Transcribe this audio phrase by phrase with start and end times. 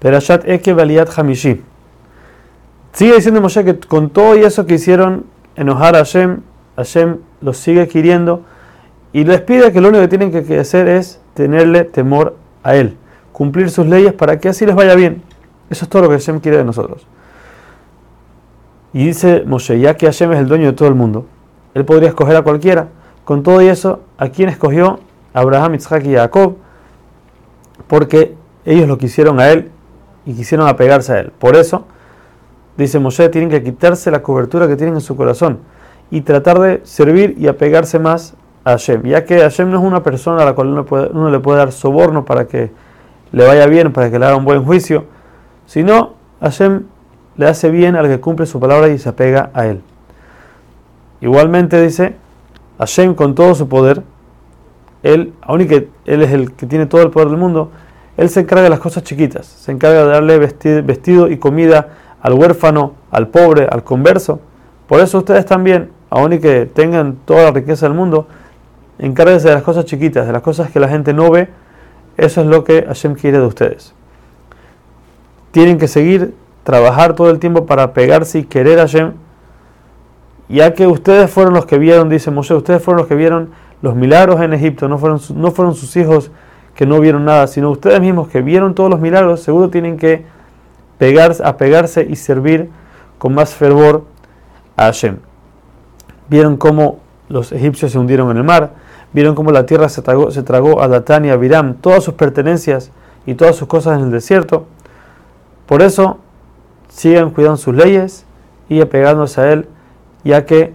[0.00, 1.62] Perashat Eke Baliat Hamishi.
[2.92, 6.40] Sigue diciendo Moshe que con todo y eso que hicieron enojar a Hashem,
[6.76, 8.42] Hashem los sigue queriendo
[9.12, 12.96] y les pide que lo único que tienen que hacer es tenerle temor a Él,
[13.32, 15.22] cumplir sus leyes para que así les vaya bien.
[15.68, 17.06] Eso es todo lo que Hashem quiere de nosotros.
[18.92, 21.26] Y dice Moshe, ya que Hashem es el dueño de todo el mundo,
[21.74, 22.88] Él podría escoger a cualquiera.
[23.24, 24.98] Con todo y eso, ¿a quién escogió?
[25.32, 26.56] Abraham, Isaac y Jacob,
[27.86, 29.70] porque ellos lo quisieron a Él
[30.30, 31.32] y quisieron apegarse a Él.
[31.36, 31.84] Por eso,
[32.76, 35.58] dice Moshe, tienen que quitarse la cobertura que tienen en su corazón
[36.10, 40.02] y tratar de servir y apegarse más a Hashem, ya que Hashem no es una
[40.02, 42.70] persona a la cual uno, le puede dar soborno para que
[43.32, 45.06] le vaya bien, para que le haga un buen juicio,
[45.66, 46.84] sino Hashem
[47.36, 49.82] le hace bien al que cumple su palabra y se apega a él.
[51.20, 52.14] Igualmente dice,
[52.78, 54.02] Hashem con todo su poder,
[55.02, 57.70] él, aunque él es el que tiene todo el poder del mundo,
[58.20, 60.38] él se encarga de las cosas chiquitas, se encarga de darle
[60.82, 61.88] vestido y comida
[62.20, 64.40] al huérfano, al pobre, al converso.
[64.86, 68.26] Por eso ustedes también, aunque tengan toda la riqueza del mundo,
[68.98, 71.48] encárguense de las cosas chiquitas, de las cosas que la gente no ve.
[72.18, 73.94] Eso es lo que Hashem quiere de ustedes.
[75.50, 79.14] Tienen que seguir trabajar todo el tiempo para pegarse y querer a Hashem,
[80.50, 83.94] ya que ustedes fueron los que vieron, dice Moshe, ustedes fueron los que vieron los
[83.94, 86.30] milagros en Egipto, no fueron, no fueron sus hijos
[86.74, 90.24] que no vieron nada, sino ustedes mismos que vieron todos los milagros, seguro tienen que
[90.98, 92.70] pegarse, apegarse y servir
[93.18, 94.04] con más fervor
[94.76, 95.18] a Hashem.
[96.28, 98.72] Vieron cómo los egipcios se hundieron en el mar,
[99.12, 102.90] vieron cómo la tierra se tragó, a Datán y a Biram, todas sus pertenencias
[103.26, 104.66] y todas sus cosas en el desierto.
[105.66, 106.18] Por eso
[106.88, 108.24] sigan cuidando sus leyes
[108.68, 109.68] y apegándose a Él,
[110.24, 110.72] ya que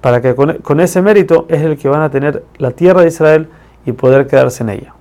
[0.00, 3.48] para que con ese mérito es el que van a tener la tierra de Israel
[3.84, 4.94] y poder quedarse en ella.